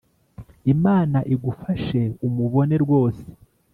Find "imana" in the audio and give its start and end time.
0.73-1.17